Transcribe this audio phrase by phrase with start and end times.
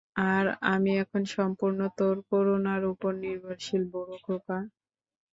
[0.31, 4.57] আর, আমি এখন সম্পূর্ণ তোর করুণার ওপর নির্ভরশীল, বুড়ো খোকা!